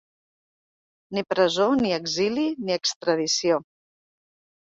[1.17, 3.61] Ni presó ni exili ni extradició.